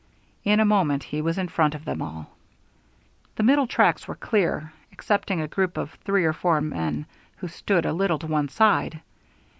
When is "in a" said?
0.43-0.65